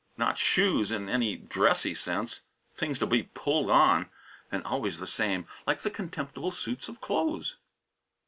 Not 0.17 0.39
shoes, 0.39 0.89
in 0.89 1.09
any 1.09 1.35
dressy 1.35 1.93
sense. 1.93 2.41
Things 2.75 2.97
to 2.97 3.05
be 3.05 3.21
pulled 3.21 3.69
on. 3.69 4.09
And 4.51 4.63
always 4.63 4.97
the 4.97 5.05
same, 5.05 5.45
like 5.67 5.81
the 5.83 5.91
contemptible 5.91 6.49
suits 6.49 6.89
of 6.89 6.99
clothes. 6.99 7.57